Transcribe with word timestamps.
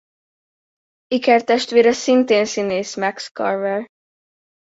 Ikertestvére 1.07 1.91
szintén 1.91 2.45
színész 2.45 2.95
Max 2.95 3.29
Carver. 3.31 3.87